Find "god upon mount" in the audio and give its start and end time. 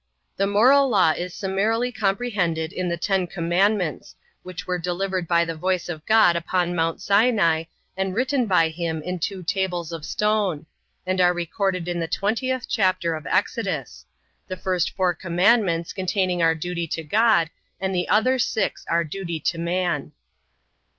6.07-6.99